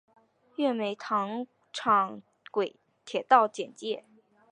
[0.55, 2.23] 月眉糖厂
[3.05, 4.03] 铁道简介